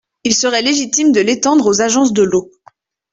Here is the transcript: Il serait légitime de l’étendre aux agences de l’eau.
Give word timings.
Il 0.23 0.33
serait 0.33 0.63
légitime 0.63 1.11
de 1.11 1.19
l’étendre 1.19 1.67
aux 1.67 1.79
agences 1.81 2.11
de 2.11 2.23
l’eau. 2.23 2.49